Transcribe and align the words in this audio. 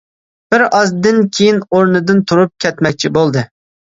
بىر 0.53 0.63
ئازدىن 0.77 1.19
كېيىن 1.39 1.59
ئورنىدىن 1.77 2.23
تۇرۇپ 2.31 2.53
كەتمەكچى 2.65 3.15
بولدى. 3.19 3.45